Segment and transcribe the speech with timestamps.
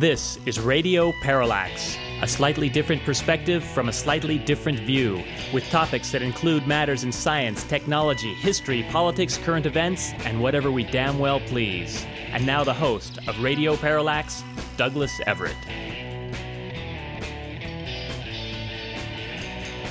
[0.00, 5.22] This is Radio Parallax, a slightly different perspective from a slightly different view,
[5.52, 10.84] with topics that include matters in science, technology, history, politics, current events, and whatever we
[10.84, 12.06] damn well please.
[12.32, 14.42] And now the host of Radio Parallax,
[14.78, 15.54] Douglas Everett.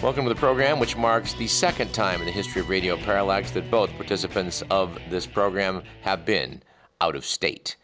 [0.02, 3.52] Welcome to the program, which marks the second time in the history of Radio Parallax
[3.52, 6.63] that both participants of this program have been
[6.99, 7.75] out of state.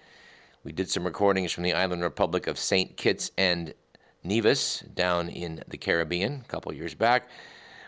[0.66, 2.98] We did some recordings from the island republic of St.
[2.98, 3.76] Kitts and
[4.24, 7.30] Nevis down in the Caribbean a couple years back.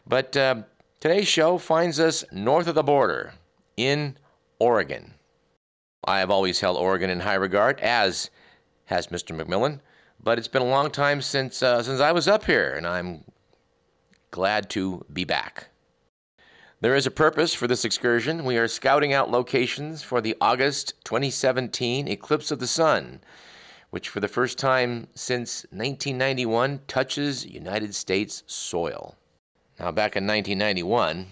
[0.06, 0.62] But uh,
[1.00, 3.34] today's show finds us north of the border
[3.78, 4.16] in
[4.60, 5.16] Oregon.
[6.06, 8.30] I have always held Oregon in high regard, as
[8.86, 9.36] has Mr.
[9.36, 9.80] McMillan,
[10.24, 13.24] but it's been a long time since, uh, since I was up here, and I'm
[14.30, 15.70] glad to be back.
[16.80, 18.46] There is a purpose for this excursion.
[18.46, 23.20] We are scouting out locations for the August 2017 eclipse of the sun,
[23.90, 29.16] which for the first time since 1991 touches United States soil.
[29.80, 31.26] Now, back in 1991,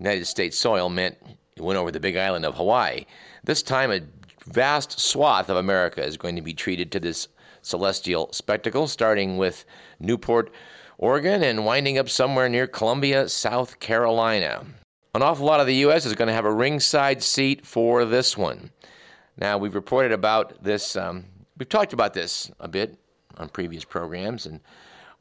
[0.00, 1.16] United States soil meant
[1.54, 3.04] it went over the big island of Hawaii.
[3.44, 4.00] This time, a
[4.44, 7.28] vast swath of America is going to be treated to this
[7.62, 9.64] celestial spectacle, starting with
[10.00, 10.50] Newport,
[11.00, 14.66] Oregon, and winding up somewhere near Columbia, South Carolina.
[15.14, 16.04] An awful lot of the U.S.
[16.04, 18.70] is going to have a ringside seat for this one.
[19.38, 21.24] Now, we've reported about this, um,
[21.56, 22.98] we've talked about this a bit
[23.38, 24.60] on previous programs and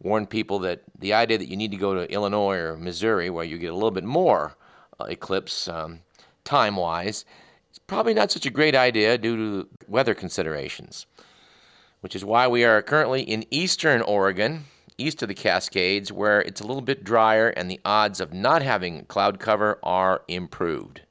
[0.02, 3.46] warned people that the idea that you need to go to Illinois or Missouri, where
[3.46, 4.58] you get a little bit more
[5.00, 6.02] uh, eclipse um,
[6.44, 7.24] time wise,
[7.70, 11.06] it's probably not such a great idea due to weather considerations,
[12.02, 14.66] which is why we are currently in eastern Oregon
[15.04, 18.62] east of the Cascades, where it's a little bit drier and the odds of not
[18.62, 21.02] having cloud cover are improved.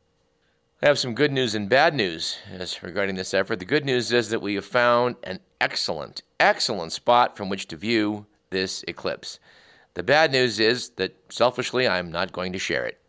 [0.80, 3.58] I have some good news and bad news as regarding this effort.
[3.58, 7.76] The good news is that we have found an excellent, excellent spot from which to
[7.76, 9.40] view this eclipse.
[9.94, 13.00] The bad news is that selfishly, I'm not going to share it.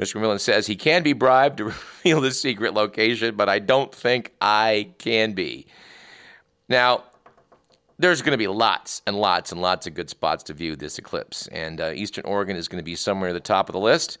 [0.00, 0.16] Mr.
[0.16, 1.64] McMillan says he can be bribed to
[2.04, 5.66] reveal the secret location, but I don't think I can be.
[6.68, 7.04] Now,
[7.98, 10.98] there's going to be lots and lots and lots of good spots to view this
[10.98, 11.46] eclipse.
[11.48, 14.18] And uh, Eastern Oregon is going to be somewhere at the top of the list.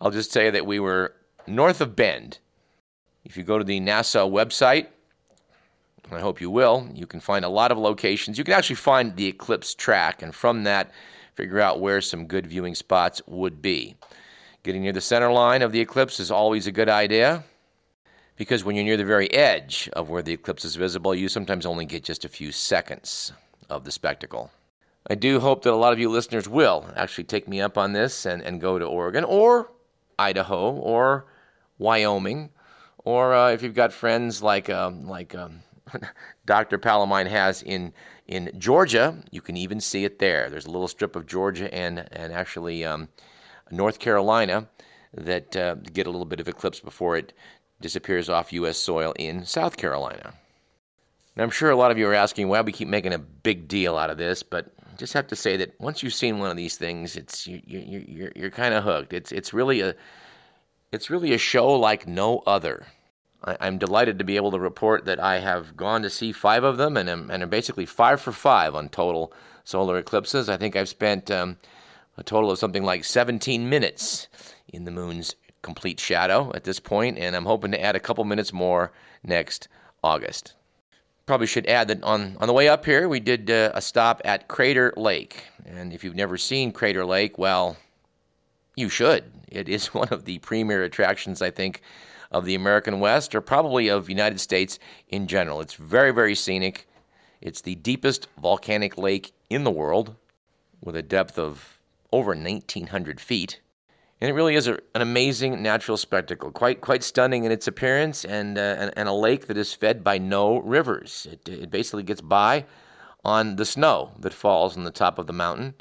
[0.00, 1.14] I'll just say that we were
[1.46, 2.38] north of Bend.
[3.24, 4.86] If you go to the NASA website,
[6.10, 8.36] I hope you will, you can find a lot of locations.
[8.36, 10.90] You can actually find the eclipse track, and from that,
[11.34, 13.94] figure out where some good viewing spots would be.
[14.62, 17.44] Getting near the center line of the eclipse is always a good idea
[18.42, 21.64] because when you're near the very edge of where the eclipse is visible, you sometimes
[21.64, 23.30] only get just a few seconds
[23.70, 24.50] of the spectacle.
[25.08, 27.92] I do hope that a lot of you listeners will actually take me up on
[27.92, 29.70] this and, and go to Oregon or
[30.18, 31.26] Idaho or
[31.78, 32.50] Wyoming,
[33.04, 35.60] or uh, if you've got friends like um, like um,
[36.44, 36.78] Dr.
[36.78, 37.92] Palomine has in
[38.26, 40.50] in Georgia, you can even see it there.
[40.50, 43.08] There's a little strip of Georgia and and actually um,
[43.70, 44.66] North Carolina
[45.14, 47.32] that uh, get a little bit of eclipse before it
[47.82, 48.78] disappears off U.S.
[48.78, 50.32] soil in South Carolina.
[51.36, 53.68] Now, I'm sure a lot of you are asking why we keep making a big
[53.68, 56.50] deal out of this, but I just have to say that once you've seen one
[56.50, 59.12] of these things, it's you, you, you're you're kind of hooked.
[59.12, 59.94] It's it's really a
[60.92, 62.86] it's really a show like no other.
[63.44, 66.64] I, am delighted to be able to report that I have gone to see five
[66.64, 69.32] of them, and I'm, and I'm basically five for five on total
[69.64, 70.48] solar eclipses.
[70.48, 71.56] I think I've spent um,
[72.16, 74.28] a total of something like 17 minutes
[74.68, 78.24] in the moon's complete shadow at this point, and I'm hoping to add a couple
[78.24, 78.92] minutes more
[79.22, 79.68] next
[80.04, 80.54] August.
[81.24, 84.20] Probably should add that on, on the way up here, we did uh, a stop
[84.24, 85.44] at Crater Lake.
[85.64, 87.76] And if you've never seen Crater Lake, well,
[88.76, 89.24] you should.
[89.48, 91.82] It is one of the premier attractions, I think,
[92.30, 95.60] of the American West or probably of United States in general.
[95.60, 96.88] It's very, very scenic.
[97.40, 100.16] It's the deepest volcanic lake in the world
[100.82, 101.78] with a depth of
[102.12, 103.60] over 1,900 feet.
[104.22, 108.24] And it really is a, an amazing natural spectacle, quite quite stunning in its appearance,
[108.24, 111.26] and, uh, and, and a lake that is fed by no rivers.
[111.28, 112.64] It, it basically gets by
[113.24, 115.74] on the snow that falls on the top of the mountain.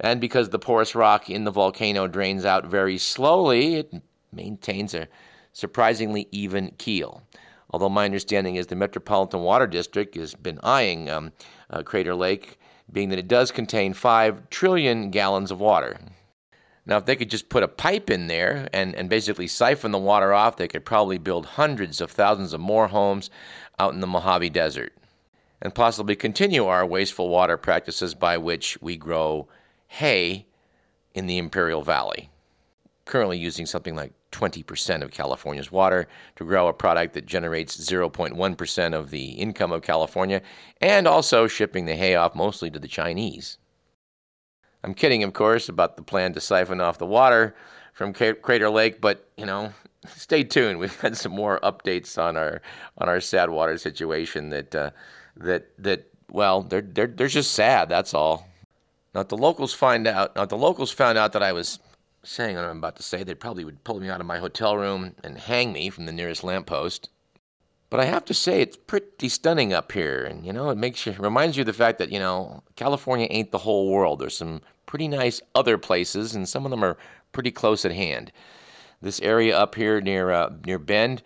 [0.00, 3.94] And because the porous rock in the volcano drains out very slowly, it
[4.32, 5.06] maintains a
[5.52, 7.22] surprisingly even keel.
[7.70, 11.30] Although my understanding is the Metropolitan Water District has been eyeing um,
[11.70, 12.58] uh, Crater Lake,
[12.90, 15.96] being that it does contain 5 trillion gallons of water.
[16.86, 19.98] Now, if they could just put a pipe in there and, and basically siphon the
[19.98, 23.28] water off, they could probably build hundreds of thousands of more homes
[23.78, 24.92] out in the Mojave Desert
[25.60, 29.48] and possibly continue our wasteful water practices by which we grow
[29.88, 30.46] hay
[31.14, 32.30] in the Imperial Valley,
[33.04, 36.06] currently using something like 20% of California's water
[36.36, 40.42] to grow a product that generates 0.1% of the income of California,
[40.80, 43.58] and also shipping the hay off mostly to the Chinese.
[44.86, 47.56] I'm kidding, of course, about the plan to siphon off the water
[47.92, 49.72] from Crater Lake, but you know,
[50.06, 50.78] stay tuned.
[50.78, 52.62] We've had some more updates on our
[52.96, 54.90] on our sad water situation that uh,
[55.36, 57.88] that that well, they're they're they're just sad.
[57.88, 58.46] That's all.
[59.12, 61.80] Now, if the locals find out, now if the locals found out that I was
[62.22, 64.76] saying what I'm about to say, they probably would pull me out of my hotel
[64.76, 67.08] room and hang me from the nearest lamppost.
[67.88, 71.06] But I have to say, it's pretty stunning up here, and you know, it makes
[71.06, 74.20] you reminds you of the fact that you know California ain't the whole world.
[74.20, 76.96] There's some pretty nice other places, and some of them are
[77.32, 78.32] pretty close at hand.
[79.02, 81.22] This area up here near uh, near Bend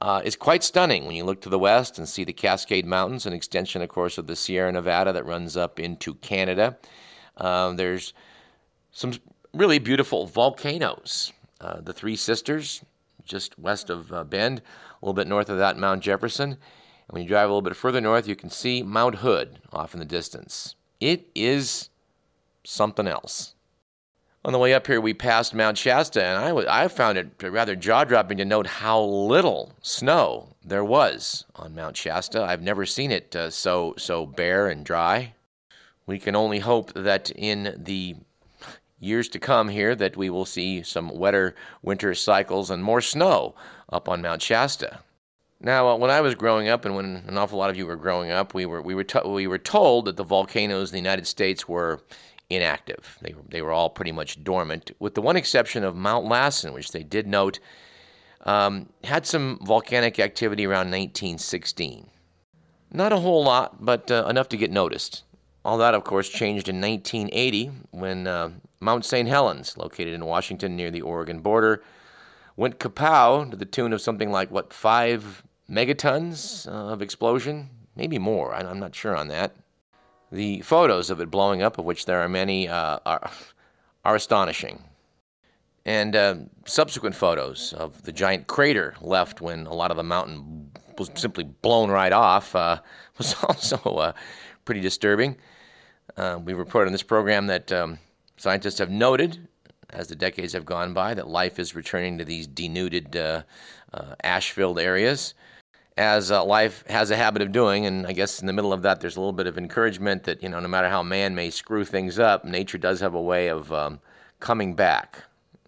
[0.00, 3.26] uh, is quite stunning when you look to the west and see the Cascade Mountains,
[3.26, 6.78] an extension, of course, of the Sierra Nevada that runs up into Canada.
[7.36, 8.14] Um, there's
[8.90, 9.12] some
[9.54, 11.32] really beautiful volcanoes.
[11.60, 12.82] Uh, the Three Sisters,
[13.24, 16.50] just west of uh, Bend, a little bit north of that, Mount Jefferson.
[16.50, 16.58] And
[17.08, 20.00] when you drive a little bit further north, you can see Mount Hood off in
[20.00, 20.74] the distance.
[20.98, 21.90] It is
[22.64, 23.54] something else.
[24.44, 27.30] On the way up here, we passed Mount Shasta, and I, w- I found it
[27.42, 32.42] rather jaw dropping to note how little snow there was on Mount Shasta.
[32.42, 35.34] I've never seen it uh, so, so bare and dry.
[36.06, 38.16] We can only hope that in the
[38.98, 43.54] years to come here that we will see some wetter winter cycles and more snow
[43.92, 44.98] up on Mount Shasta.
[45.60, 47.94] Now, uh, when I was growing up, and when an awful lot of you were
[47.94, 50.98] growing up, we were we were to- we were told that the volcanoes in the
[50.98, 52.00] United States were
[52.52, 53.18] inactive.
[53.20, 56.92] They they were all pretty much dormant, with the one exception of Mount Lassen, which
[56.92, 57.58] they did note
[58.44, 62.08] um, had some volcanic activity around 1916.
[62.92, 65.24] Not a whole lot, but uh, enough to get noticed.
[65.64, 68.50] All that, of course, changed in 1980 when uh,
[68.80, 69.28] Mount St.
[69.28, 71.82] Helens, located in Washington near the Oregon border,
[72.56, 77.70] went kapow to the tune of something like, what, five megatons uh, of explosion?
[77.94, 78.54] Maybe more.
[78.54, 79.54] I'm not sure on that.
[80.32, 83.30] The photos of it blowing up, of which there are many, uh, are,
[84.02, 84.82] are astonishing.
[85.84, 90.70] And uh, subsequent photos of the giant crater left when a lot of the mountain
[90.96, 92.80] was simply blown right off uh,
[93.18, 94.12] was also uh,
[94.64, 95.36] pretty disturbing.
[96.16, 97.98] Uh, we reported on this program that um,
[98.38, 99.46] scientists have noted,
[99.90, 103.42] as the decades have gone by, that life is returning to these denuded, uh,
[104.22, 105.34] ash filled areas,
[105.96, 107.86] as uh, life has a habit of doing.
[107.86, 110.42] And I guess in the middle of that, there's a little bit of encouragement that,
[110.42, 113.48] you know, no matter how man may screw things up, nature does have a way
[113.48, 114.00] of um,
[114.40, 115.18] coming back.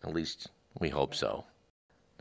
[0.02, 0.48] At least
[0.78, 1.44] we hope so.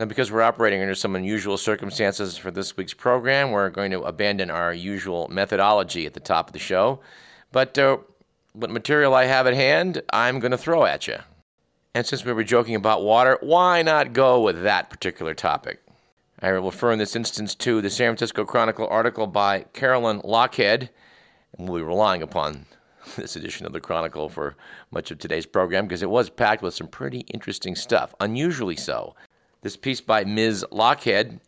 [0.00, 4.02] Now, because we're operating under some unusual circumstances for this week's program, we're going to
[4.02, 7.00] abandon our usual methodology at the top of the show.
[7.52, 7.98] But uh,
[8.54, 11.18] what material I have at hand, I'm going to throw at you.
[11.94, 15.80] And since we were joking about water, why not go with that particular topic?
[16.44, 20.90] I will refer in this instance to the San Francisco Chronicle article by Carolyn Lochhead,
[21.56, 22.66] and we'll be relying upon
[23.16, 24.54] this edition of the Chronicle for
[24.90, 29.14] much of today's program because it was packed with some pretty interesting stuff, unusually so.
[29.62, 30.66] This piece by Ms.
[30.70, 31.40] Lochhead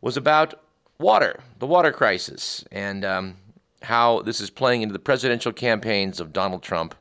[0.00, 0.54] was about
[0.98, 3.36] water, the water crisis, and um,
[3.82, 6.94] how this is playing into the presidential campaigns of Donald Trump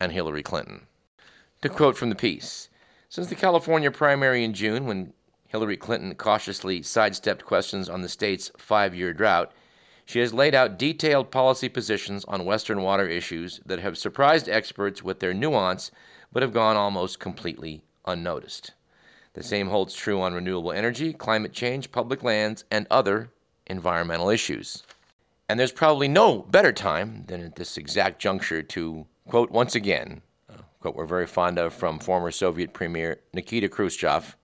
[0.00, 0.86] and Hillary Clinton.
[1.60, 2.70] To quote from the piece
[3.10, 5.12] Since the California primary in June, when
[5.48, 9.52] Hillary Clinton cautiously sidestepped questions on the state's five year drought,
[10.04, 15.02] she has laid out detailed policy positions on Western water issues that have surprised experts
[15.02, 15.90] with their nuance
[16.32, 18.72] but have gone almost completely unnoticed.
[19.34, 23.30] The same holds true on renewable energy, climate change, public lands, and other
[23.66, 24.82] environmental issues.
[25.48, 30.22] And there's probably no better time than at this exact juncture to quote once again,
[30.48, 34.37] a quote we're very fond of from former Soviet Premier Nikita Khrushchev,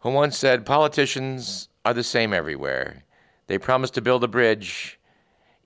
[0.00, 3.04] who once said, Politicians are the same everywhere.
[3.46, 4.98] They promise to build a bridge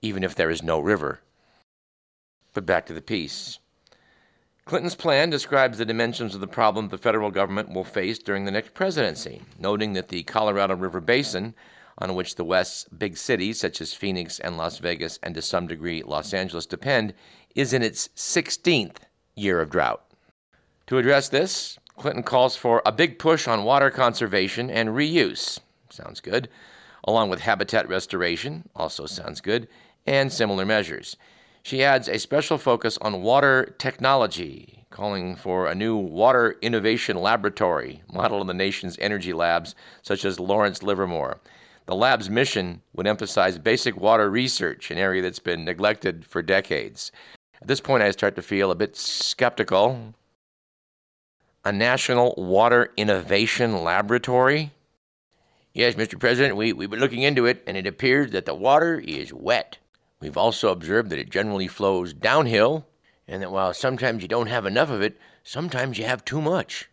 [0.01, 1.21] even if there is no river.
[2.53, 3.59] But back to the piece.
[4.65, 8.51] Clinton's plan describes the dimensions of the problem the federal government will face during the
[8.51, 11.53] next presidency, noting that the Colorado River Basin
[11.97, 15.67] on which the West's big cities, such as Phoenix and Las Vegas, and to some
[15.67, 17.13] degree Los Angeles, depend,
[17.55, 18.97] is in its 16th
[19.35, 20.03] year of drought.
[20.87, 25.59] To address this, Clinton calls for a big push on water conservation and reuse.
[25.89, 26.49] Sounds good.
[27.05, 29.67] Along with habitat restoration, also sounds good,
[30.05, 31.17] and similar measures.
[31.61, 38.03] She adds a special focus on water technology, calling for a new water innovation laboratory
[38.11, 41.39] modeled on the nation's energy labs, such as Lawrence Livermore,
[41.85, 47.11] the lab's mission would emphasize basic water research, an area that's been neglected for decades.
[47.61, 50.13] At this point, I start to feel a bit skeptical.
[51.65, 54.71] A national water innovation laboratory?
[55.73, 56.19] Yes, Mr.
[56.19, 59.77] President, we, we've been looking into it, and it appears that the water is wet.
[60.19, 62.85] We've also observed that it generally flows downhill,
[63.27, 66.89] and that while sometimes you don't have enough of it, sometimes you have too much.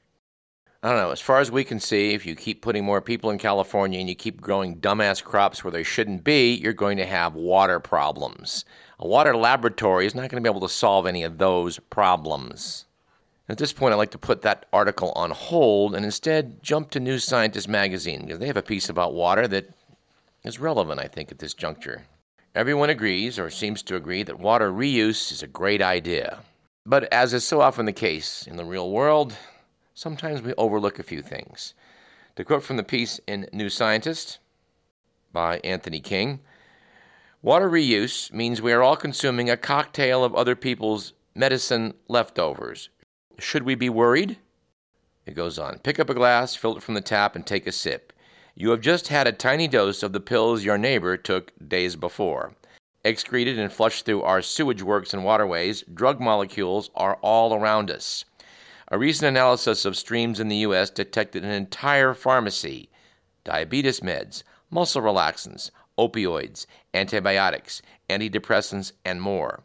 [0.82, 1.10] I don't know.
[1.10, 4.08] As far as we can see, if you keep putting more people in California and
[4.08, 8.64] you keep growing dumbass crops where they shouldn't be, you're going to have water problems.
[8.98, 12.86] A water laboratory is not going to be able to solve any of those problems.
[13.50, 17.00] At this point, I'd like to put that article on hold and instead jump to
[17.00, 19.74] New Scientist magazine because they have a piece about water that
[20.44, 22.02] is relevant, I think, at this juncture.
[22.54, 26.38] Everyone agrees, or seems to agree, that water reuse is a great idea.
[26.86, 29.34] But as is so often the case in the real world,
[29.94, 31.74] sometimes we overlook a few things.
[32.36, 34.38] To quote from the piece in New Scientist
[35.32, 36.38] by Anthony King,
[37.42, 42.90] water reuse means we are all consuming a cocktail of other people's medicine leftovers.
[43.40, 44.36] Should we be worried?
[45.24, 45.78] It goes on.
[45.78, 48.12] Pick up a glass, fill it from the tap, and take a sip.
[48.54, 52.54] You have just had a tiny dose of the pills your neighbor took days before.
[53.02, 58.26] Excreted and flushed through our sewage works and waterways, drug molecules are all around us.
[58.88, 60.90] A recent analysis of streams in the U.S.
[60.90, 62.90] detected an entire pharmacy
[63.44, 67.80] diabetes meds, muscle relaxants, opioids, antibiotics,
[68.10, 69.64] antidepressants, and more.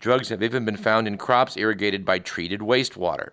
[0.00, 3.32] Drugs have even been found in crops irrigated by treated wastewater.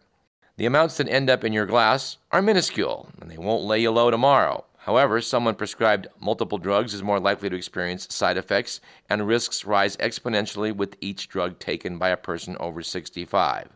[0.57, 3.91] The amounts that end up in your glass are minuscule, and they won't lay you
[3.91, 4.65] low tomorrow.
[4.79, 9.95] However, someone prescribed multiple drugs is more likely to experience side effects, and risks rise
[9.97, 13.69] exponentially with each drug taken by a person over 65.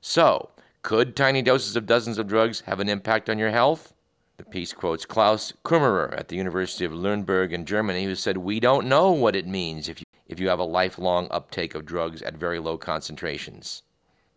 [0.00, 0.50] So,
[0.82, 3.92] could tiny doses of dozens of drugs have an impact on your health?
[4.36, 8.60] The piece quotes Klaus Kummerer at the University of Nuremberg in Germany, who said, We
[8.60, 12.22] don't know what it means if you, if you have a lifelong uptake of drugs
[12.22, 13.82] at very low concentrations.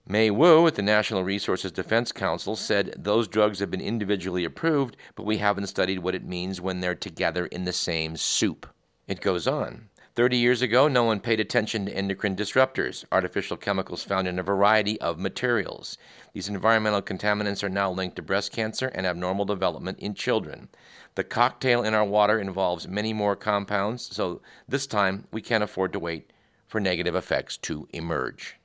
[0.08, 4.98] Mae Wu at the National Resources Defense Council said those drugs have been individually approved,
[5.16, 8.68] but we haven't studied what it means when they're together in the same soup.
[9.08, 9.90] It goes on.
[10.16, 14.44] 30 years ago, no one paid attention to endocrine disruptors, artificial chemicals found in a
[14.44, 15.98] variety of materials.
[16.34, 20.70] These environmental contaminants are now linked to breast cancer and abnormal development in children.
[21.20, 25.92] The cocktail in our water involves many more compounds, so this time we can't afford
[25.92, 26.32] to wait
[26.66, 28.56] for negative effects to emerge.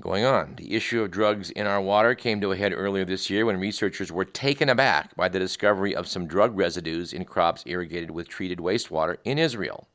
[0.00, 3.30] Going on, the issue of drugs in our water came to a head earlier this
[3.30, 7.62] year when researchers were taken aback by the discovery of some drug residues in crops
[7.66, 9.86] irrigated with treated wastewater in Israel.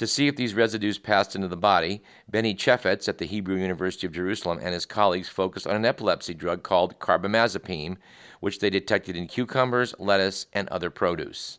[0.00, 4.06] To see if these residues passed into the body, Benny Chefetz at the Hebrew University
[4.06, 7.98] of Jerusalem and his colleagues focused on an epilepsy drug called carbamazepine,
[8.40, 11.58] which they detected in cucumbers, lettuce, and other produce.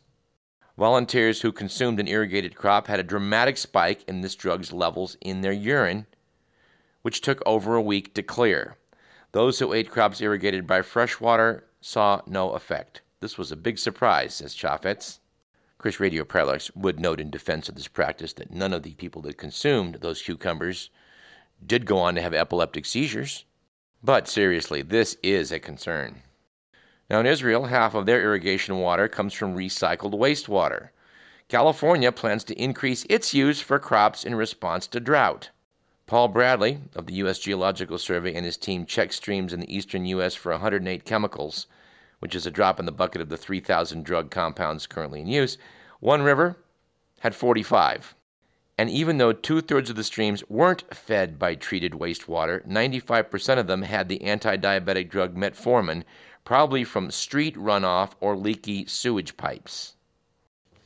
[0.76, 5.42] Volunteers who consumed an irrigated crop had a dramatic spike in this drug's levels in
[5.42, 6.08] their urine,
[7.02, 8.76] which took over a week to clear.
[9.30, 13.02] Those who ate crops irrigated by fresh water saw no effect.
[13.20, 15.20] This was a big surprise, says Chefetz.
[15.82, 19.20] Chris Radio Parallax would note in defense of this practice that none of the people
[19.20, 20.90] that consumed those cucumbers
[21.66, 23.44] did go on to have epileptic seizures.
[24.00, 26.22] But seriously, this is a concern.
[27.10, 30.90] Now, in Israel, half of their irrigation water comes from recycled wastewater.
[31.48, 35.50] California plans to increase its use for crops in response to drought.
[36.06, 37.40] Paul Bradley of the U.S.
[37.40, 40.36] Geological Survey and his team checked streams in the eastern U.S.
[40.36, 41.66] for 108 chemicals
[42.22, 45.58] which is a drop in the bucket of the 3,000 drug compounds currently in use,
[45.98, 46.56] one river
[47.18, 48.14] had 45.
[48.78, 53.66] And even though two thirds of the streams weren't fed by treated wastewater, 95% of
[53.66, 56.04] them had the anti diabetic drug metformin,
[56.44, 59.96] probably from street runoff or leaky sewage pipes.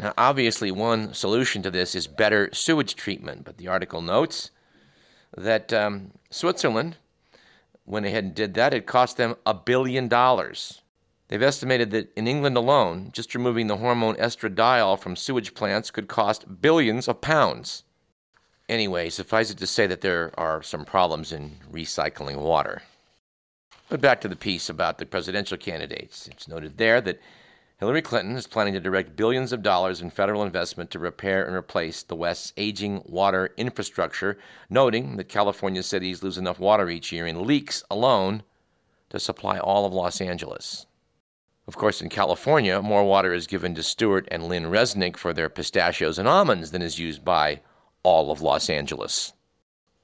[0.01, 4.53] Now, obviously, one solution to this is better sewage treatment, but the article notes
[5.37, 6.97] that um, Switzerland
[7.85, 8.73] went ahead and did that.
[8.73, 10.81] It cost them a billion dollars.
[11.29, 16.07] They've estimated that in England alone, just removing the hormone estradiol from sewage plants could
[16.07, 17.83] cost billions of pounds.
[18.69, 22.83] Anyway, suffice it to say that there are some problems in recycling water.
[23.89, 26.29] But back to the piece about the presidential candidates.
[26.29, 27.21] It's noted there that
[27.79, 31.55] Hillary Clinton is planning to direct billions of dollars in federal investment to repair and
[31.55, 34.39] replace the West's aging water infrastructure,
[34.71, 38.43] noting that California cities lose enough water each year in leaks alone
[39.11, 40.87] to supply all of Los Angeles.
[41.69, 45.49] Of course, in California, more water is given to Stewart and Lynn Resnick for their
[45.49, 47.61] pistachios and almonds than is used by
[48.05, 49.33] all of Los Angeles.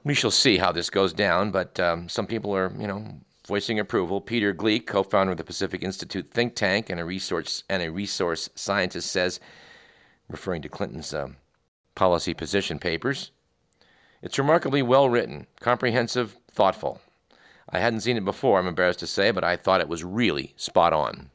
[0.03, 3.79] We shall see how this goes down, but um, some people are, you know, voicing
[3.79, 4.21] approval.
[4.21, 8.51] Peter Gleick, co-founder of the Pacific Institute think tank and a resource and a resource
[8.57, 9.39] scientist, says,
[10.29, 11.37] referring to Clinton's um,
[11.95, 13.31] policy position papers,
[14.21, 17.01] it's remarkably well written, comprehensive, thoughtful.
[17.69, 20.55] I hadn't seen it before, I'm embarrassed to say, but I thought it was really
[20.57, 21.31] spot on.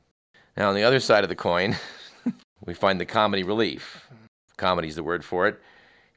[0.57, 1.75] Now, on the other side of the coin,
[2.65, 4.09] we find the comedy relief.
[4.57, 5.61] Comedy is the word for it.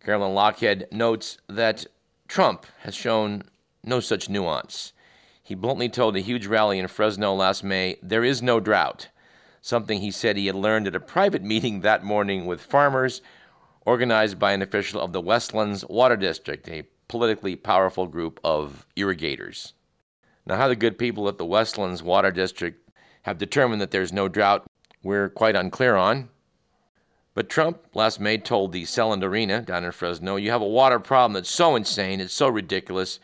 [0.02, 1.85] Carolyn Lochhead notes that
[2.26, 3.42] Trump has shown
[3.85, 4.94] no such nuance.
[5.42, 9.09] He bluntly told a huge rally in Fresno last May, There is no drought,
[9.61, 13.20] something he said he had learned at a private meeting that morning with farmers
[13.85, 19.75] organized by an official of the Westlands Water District, a politically powerful group of irrigators.
[20.47, 22.89] Now, how the good people at the Westlands Water District
[23.23, 24.67] have determined that there's no drought,
[25.03, 26.29] we're quite unclear on.
[27.35, 30.99] But Trump last May told the Selland Arena down in Fresno, You have a water
[30.99, 33.21] problem that's so insane, it's so ridiculous,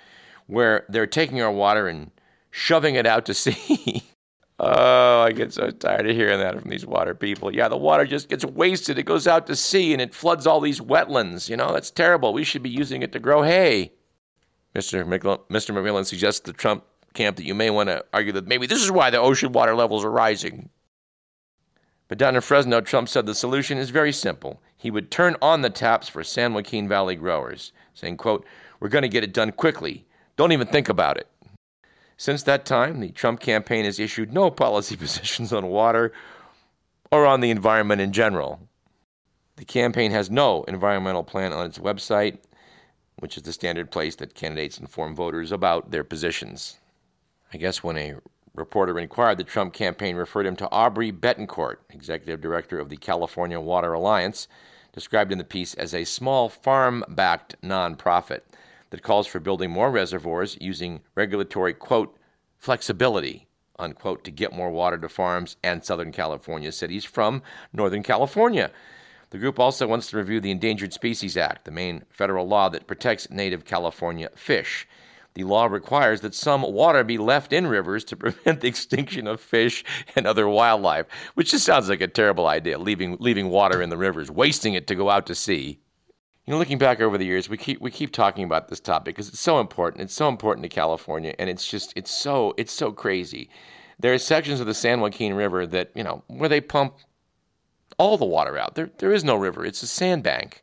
[0.47, 2.11] where they're taking our water and
[2.51, 4.05] shoving it out to sea.
[4.61, 7.55] oh, I get so tired of hearing that from these water people.
[7.55, 8.99] Yeah, the water just gets wasted.
[8.99, 11.51] It goes out to sea and it floods all these wetlands.
[11.51, 12.33] You know, that's terrible.
[12.33, 13.93] We should be using it to grow hay.
[14.75, 15.05] Mr.
[15.05, 15.75] McMillan, Mr.
[15.75, 16.85] McMillan suggests that Trump
[17.17, 19.75] camp that you may want to argue that maybe this is why the ocean water
[19.75, 20.69] levels are rising.
[22.09, 24.61] But down in Fresno, Trump said the solution is very simple.
[24.77, 28.47] He would turn on the taps for San Joaquin Valley growers, saying, quote,
[28.79, 30.07] We're going to get it done quickly.
[30.37, 31.27] Don't even think about it.
[32.17, 36.13] Since that time, the Trump campaign has issued no policy positions on water
[37.11, 38.61] or on the environment in general.
[39.57, 42.39] The campaign has no environmental plan on its website,
[43.19, 46.79] which is the standard place that candidates inform voters about their positions.
[47.53, 48.15] I guess when a
[48.55, 53.61] reporter inquired, the Trump campaign referred him to Aubrey Bettencourt, executive director of the California
[53.61, 54.49] Water Alliance,
[54.93, 58.41] described in the piece as a small farm backed nonprofit
[58.91, 62.17] that calls for building more reservoirs using regulatory, quote,
[62.57, 63.47] flexibility,
[63.79, 68.71] unquote, to get more water to farms and Southern California cities from Northern California.
[69.31, 72.87] The group also wants to review the Endangered Species Act, the main federal law that
[72.87, 74.89] protects native California fish.
[75.37, 79.39] The law requires that some water be left in rivers to prevent the extinction of
[79.39, 79.85] fish
[80.17, 83.99] and other wildlife, which just sounds like a terrible idea, leaving, leaving water in the
[83.99, 85.79] rivers, wasting it to go out to sea.
[86.47, 89.15] You know, looking back over the years, we keep we keep talking about this topic
[89.15, 90.05] because it's so important.
[90.05, 93.51] It's so important to California, and it's just it's so it's so crazy.
[93.99, 96.97] There are sections of the San Joaquin River that you know where they pump
[97.99, 98.75] all the water out.
[98.75, 100.63] There there is no river; it's a sandbank.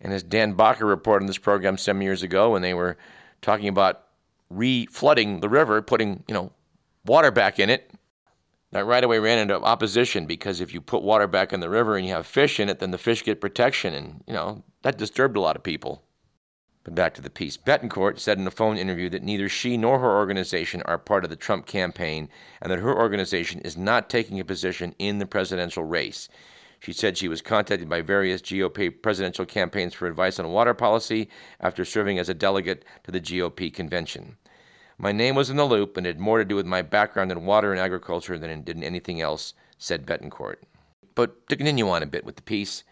[0.00, 2.96] And as Dan Bacher reported in this program some years ago, when they were
[3.42, 4.05] talking about
[4.50, 6.52] re-flooding the river, putting you know
[7.04, 7.90] water back in it,
[8.72, 11.96] that right away ran into opposition because if you put water back in the river
[11.96, 14.98] and you have fish in it, then the fish get protection, and you know that
[14.98, 16.02] disturbed a lot of people.
[16.84, 17.56] But back to the piece.
[17.56, 21.30] Bettencourt said in a phone interview that neither she nor her organization are part of
[21.30, 22.28] the Trump campaign
[22.62, 26.28] and that her organization is not taking a position in the presidential race.
[26.80, 31.28] She said she was contacted by various GOP presidential campaigns for advice on water policy
[31.60, 34.36] after serving as a delegate to the GOP convention.
[34.98, 37.32] My name was in the loop and it had more to do with my background
[37.32, 40.56] in water and agriculture than it did in anything else, said Bettencourt.
[41.14, 42.84] But to continue on a bit with the piece,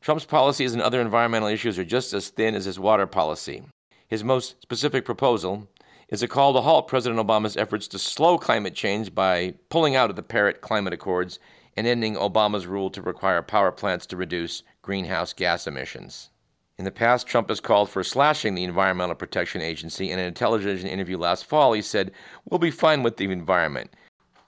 [0.00, 3.62] Trump's policies and other environmental issues are just as thin as his water policy.
[4.06, 5.68] His most specific proposal
[6.08, 10.08] is a call to halt President Obama's efforts to slow climate change by pulling out
[10.08, 11.38] of the Paris Climate Accords
[11.78, 16.30] and ending Obama's rule to require power plants to reduce greenhouse gas emissions.
[16.76, 20.10] In the past, Trump has called for slashing the Environmental Protection Agency.
[20.10, 22.10] In an television interview last fall, he said,
[22.50, 23.92] We'll be fine with the environment.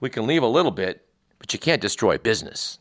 [0.01, 1.05] We can leave a little bit,
[1.39, 2.79] but you can't destroy business.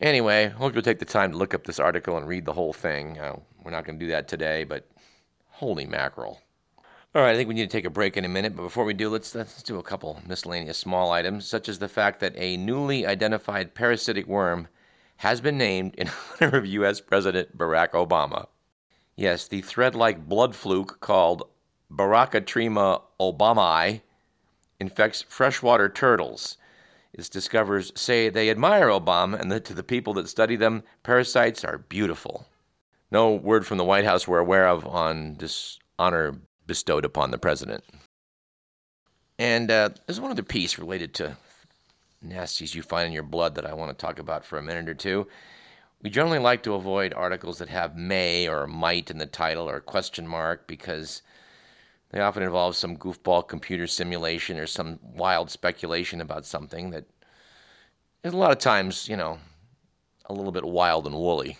[0.00, 2.52] Anyway, I hope you'll take the time to look up this article and read the
[2.52, 3.20] whole thing.
[3.20, 4.84] Uh, we're not going to do that today, but
[5.46, 6.40] holy mackerel.
[7.12, 8.84] All right, I think we need to take a break in a minute, but before
[8.84, 12.36] we do, let's, let's do a couple miscellaneous small items, such as the fact that
[12.36, 14.68] a newly identified parasitic worm
[15.16, 16.08] has been named in
[16.40, 17.00] honor of U.S.
[17.00, 18.46] President Barack Obama.
[19.16, 21.48] Yes, the thread like blood fluke called
[21.92, 24.02] Baracatrema obamai
[24.78, 26.56] infects freshwater turtles
[27.12, 31.64] its discoverers say they admire Obama and that to the people that study them, parasites
[31.64, 32.46] are beautiful.
[33.10, 36.38] No word from the White House we're aware of on this honor
[36.70, 37.82] bestowed upon the president.
[39.40, 41.36] And uh, there's one other piece related to
[42.24, 44.88] nasties you find in your blood that I want to talk about for a minute
[44.88, 45.26] or two.
[46.00, 49.80] We generally like to avoid articles that have may or might in the title or
[49.80, 51.22] question mark because
[52.10, 57.06] they often involve some goofball computer simulation or some wild speculation about something that
[58.22, 59.40] is a lot of times, you know,
[60.26, 61.58] a little bit wild and woolly.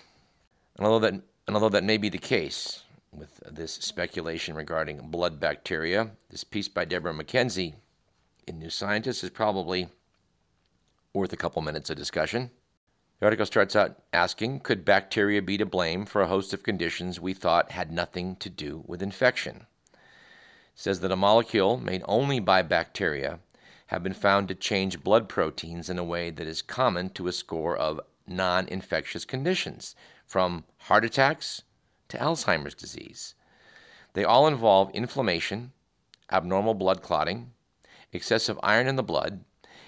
[0.76, 5.40] And although that, and although that may be the case with this speculation regarding blood
[5.40, 7.74] bacteria, this piece by Debora MacKenzie
[8.46, 9.88] in New Scientist is probably
[11.12, 12.50] worth a couple minutes of discussion.
[13.18, 17.20] The article starts out asking Could bacteria be to blame for a host of conditions
[17.20, 19.66] we thought had nothing to do with infection?
[20.74, 23.40] says that a molecule made only by bacteria
[23.88, 27.32] have been found to change blood proteins in a way that is common to a
[27.32, 29.94] score of non infectious conditions,
[30.24, 31.62] from heart attacks
[32.10, 33.34] to Alzheimer's disease.
[34.12, 35.72] They all involve inflammation,
[36.30, 37.52] abnormal blood clotting,
[38.12, 39.44] excessive iron in the blood,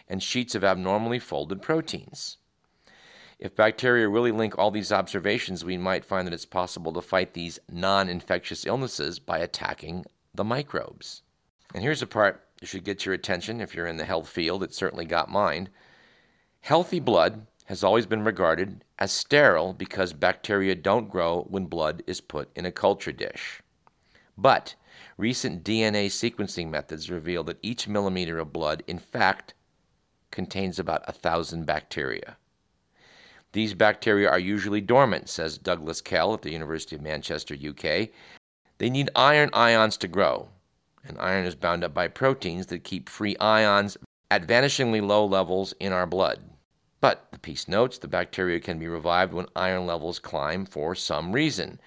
[0.09, 2.39] and sheets of abnormally folded proteins.
[3.39, 7.35] If bacteria really link all these observations, we might find that it's possible to fight
[7.35, 11.23] these non infectious illnesses by attacking the microbes.
[11.75, 14.63] And here's a part that should get your attention if you're in the health field.
[14.63, 15.71] It certainly got mine.
[16.61, 22.21] Healthy blood has always been regarded as sterile because bacteria don't grow when blood is
[22.21, 23.63] put in a culture dish.
[24.37, 24.75] But
[25.17, 29.55] recent DNA sequencing methods reveal that each millimeter of blood, in fact,
[30.31, 32.37] contains about a thousand bacteria.
[33.53, 38.09] These bacteria are usually dormant, says Douglas Kell at the University of Manchester, UK.
[38.79, 40.49] They need iron ions to grow,
[41.05, 43.99] and iron is bound up by proteins that keep free ions
[44.31, 46.41] at vanishingly low levels in our blood.
[47.03, 51.33] But the piece notes the bacteria can be revived when iron levels climb for some
[51.33, 51.79] reason,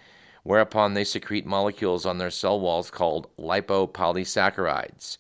[0.43, 5.17] whereupon they secrete molecules on their cell walls called lipopolysaccharides.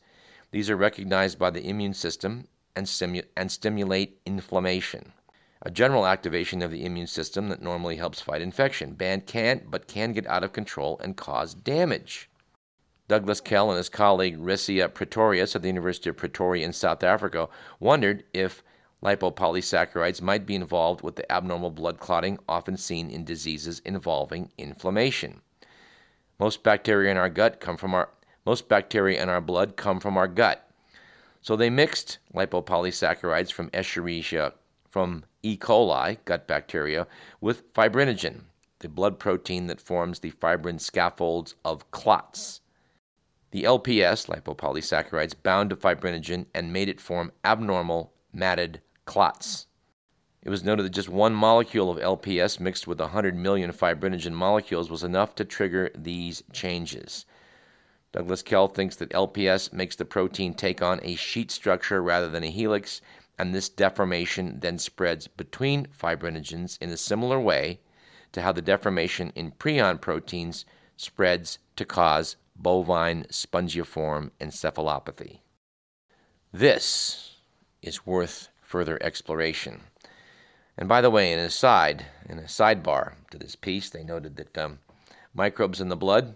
[0.51, 2.87] These are recognized by the immune system and,
[3.35, 5.13] and stimulate inflammation
[5.65, 8.93] a general activation of the immune system that normally helps fight infection.
[8.93, 12.29] Band can't, but can get out of control and cause damage.
[13.07, 17.49] Douglas Kell and his colleague Resia Pretorius at the University of Pretoria in South Africa
[17.79, 18.63] wondered if
[19.03, 25.41] lipopolysaccharides might be involved with the abnormal blood clotting often seen in diseases involving inflammation.
[26.39, 28.09] Most bacteria in our gut come from our
[28.45, 30.69] most bacteria in our blood come from our gut.
[31.41, 34.53] So they mixed lipopolysaccharides from Escherichia
[34.89, 35.57] from E.
[35.57, 37.05] coli, gut bacteria,
[37.41, 38.45] with fibrinogen,
[38.79, 42.61] the blood protein that forms the fibrin scaffolds of clots.
[43.51, 49.67] The LPS, lipopolysaccharides, bound to fibrinogen and made it form abnormal matted clots.
[50.43, 54.91] It was noted that just one molecule of LPS mixed with 100 million fibrinogen molecules
[54.91, 57.25] was enough to trigger these changes.
[58.11, 62.43] Douglas Kell thinks that LPS makes the protein take on a sheet structure rather than
[62.43, 63.01] a helix,
[63.39, 67.79] and this deformation then spreads between fibrinogens in a similar way
[68.31, 75.39] to how the deformation in prion proteins spreads to cause bovine spongiform encephalopathy.
[76.53, 77.34] This
[77.85, 79.81] is worth further exploration.
[80.77, 84.35] And by the way, in a side, in a sidebar to this piece, they noted
[84.35, 84.79] that um,
[85.33, 86.35] microbes in the blood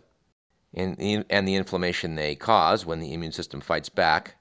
[0.74, 4.36] and, and the inflammation they cause when the immune system fights back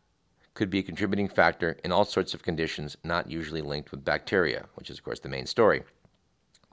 [0.55, 4.67] could be a contributing factor in all sorts of conditions not usually linked with bacteria,
[4.75, 5.83] which is, of course, the main story.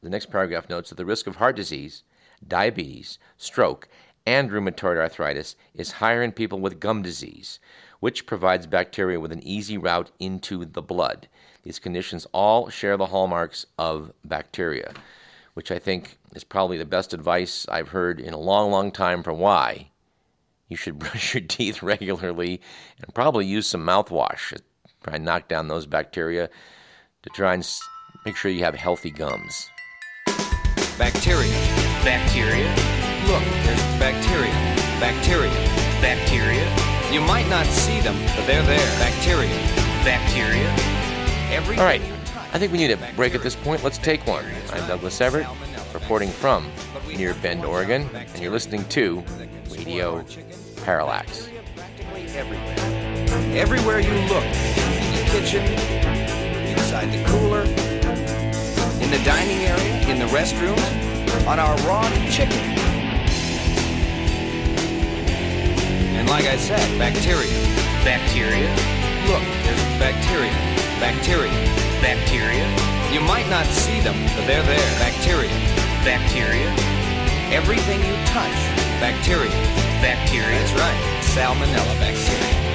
[0.02, 2.04] The next paragraph notes that the risk of heart disease,
[2.48, 3.88] diabetes, stroke,
[4.26, 7.60] and rheumatoid arthritis is higher in people with gum disease,
[8.00, 11.28] which provides bacteria with an easy route into the blood.
[11.64, 14.94] These conditions all share the hallmarks of bacteria,
[15.54, 19.24] which I think is probably the best advice I've heard in a long, long time
[19.24, 19.90] for why
[20.68, 22.62] you should brush your teeth regularly
[23.02, 24.50] and probably use some mouthwash.
[24.50, 24.62] To
[25.04, 26.50] try and knock down those bacteria
[27.26, 27.68] to try and
[28.26, 29.70] make sure you have healthy gums.
[30.98, 31.52] Bacteria.
[32.04, 32.70] Bacteria.
[33.28, 34.54] Look, there's bacteria.
[35.00, 35.52] Bacteria.
[36.02, 36.95] Bacteria.
[37.16, 39.00] You might not see them, but they're there.
[39.00, 39.56] Bacteria.
[40.04, 40.70] Bacteria.
[41.50, 42.02] Every All right.
[42.52, 43.86] I think we need a break at this point.
[43.86, 44.44] Let's take one.
[44.74, 45.48] I'm Douglas Everett,
[45.94, 46.70] reporting from
[47.08, 49.24] near Bend, Oregon, and you're listening to
[49.70, 50.26] Radio
[50.84, 51.48] Parallax.
[52.12, 52.76] Everywhere.
[53.56, 55.64] Everywhere you look, in the kitchen,
[56.68, 62.75] inside the cooler, in the dining area, in the restrooms, on our raw chicken.
[66.16, 67.54] And like I said, bacteria.
[68.04, 68.70] Bacteria.
[69.28, 70.54] Look, there's bacteria.
[71.00, 71.52] Bacteria.
[72.02, 72.66] Bacteria.
[73.12, 75.00] You might not see them, but they're there.
[75.00, 75.52] Bacteria.
[76.04, 76.74] Bacteria.
[77.54, 78.58] Everything you touch,
[79.00, 79.52] bacteria.
[80.02, 80.60] Bacteria.
[80.60, 82.66] That's right, salmonella bacteria.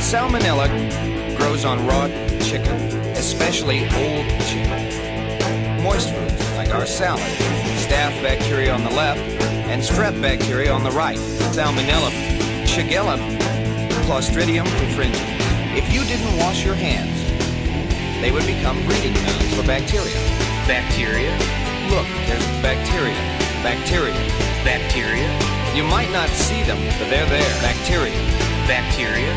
[0.00, 2.08] Salmonella grows on raw
[2.40, 2.74] chicken,
[3.14, 5.82] especially old chicken.
[5.82, 7.22] Moist foods like our salad,
[7.84, 9.20] staph bacteria on the left,
[9.68, 11.18] and strep bacteria on the right.
[11.52, 12.10] Salmonella,
[12.78, 13.18] Shigella,
[14.06, 15.18] Clostridium perfringens.
[15.74, 17.18] If you didn't wash your hands,
[18.22, 20.14] they would become breeding grounds for bacteria.
[20.70, 21.34] Bacteria.
[21.90, 23.18] Look, there's bacteria.
[23.66, 24.14] Bacteria.
[24.62, 25.26] Bacteria.
[25.74, 27.50] You might not see them, but they're there.
[27.58, 28.14] Bacteria.
[28.70, 29.34] Bacteria.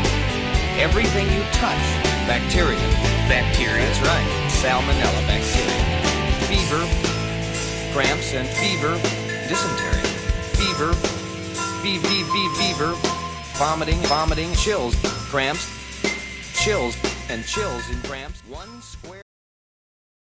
[0.78, 1.82] Everything you touch,
[2.30, 2.78] bacteria.
[3.26, 3.82] Bacteria.
[3.90, 4.28] That's right,
[4.62, 5.82] salmonella bacteria.
[6.46, 6.86] Fever,
[7.90, 8.94] cramps and fever,
[9.50, 9.98] dysentery.
[10.54, 10.94] Fever,
[11.82, 12.06] fever,
[12.54, 13.11] fever,
[13.54, 14.94] vomiting, vomiting, chills,
[15.30, 15.66] cramps,
[16.62, 16.96] chills,
[17.28, 18.42] and chills and cramps.
[18.48, 19.21] One square